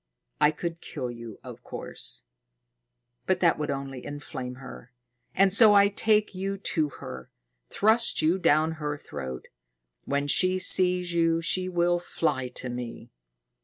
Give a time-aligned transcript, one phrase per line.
[0.39, 2.23] I could kill you, of course;
[3.27, 4.91] but that would only inflame her.
[5.35, 7.29] And so I take you to her,
[7.69, 9.47] thrust you down her throat.
[10.05, 13.11] When she sees you, she will fly to me."